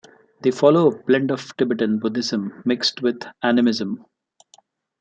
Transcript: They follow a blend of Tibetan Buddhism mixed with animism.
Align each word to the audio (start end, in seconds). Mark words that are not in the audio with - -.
They 0.41 0.49
follow 0.49 0.87
a 0.89 0.97
blend 1.03 1.29
of 1.29 1.55
Tibetan 1.57 1.99
Buddhism 1.99 2.63
mixed 2.65 3.03
with 3.03 3.19
animism. 3.43 4.03